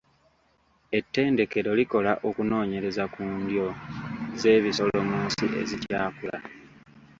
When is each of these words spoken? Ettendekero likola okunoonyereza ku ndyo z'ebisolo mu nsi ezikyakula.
Ettendekero 0.97 1.69
likola 1.79 2.13
okunoonyereza 2.27 3.03
ku 3.13 3.21
ndyo 3.39 3.67
z'ebisolo 4.39 4.97
mu 5.09 5.17
nsi 5.25 5.45
ezikyakula. 5.61 6.37